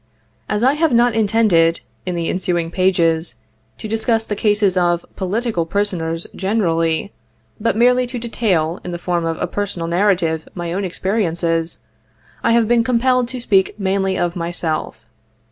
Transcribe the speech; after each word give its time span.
As 0.49 0.63
I 0.63 0.73
have 0.73 0.91
not 0.91 1.13
intended, 1.13 1.81
in 2.07 2.15
the 2.15 2.27
ensuing 2.27 2.71
pages, 2.71 3.35
to 3.77 3.87
discuss 3.87 4.25
the 4.25 4.35
cases 4.35 4.75
of" 4.75 5.05
political 5.15 5.63
prisoners" 5.63 6.25
generally, 6.35 7.13
but 7.59 7.77
merely 7.77 8.07
to 8.07 8.17
detail, 8.17 8.79
in 8.83 8.89
the 8.93 8.97
form 8.97 9.25
of 9.25 9.39
a 9.39 9.45
personal 9.45 9.87
narrative, 9.87 10.47
my 10.55 10.73
own 10.73 10.83
experiences, 10.85 11.81
I 12.43 12.53
have 12.53 12.67
been 12.67 12.83
com 12.83 12.99
pelled 12.99 13.27
to 13.27 13.39
speak 13.41 13.75
mainly 13.79 14.17
of 14.17 14.35
myself. 14.35 15.05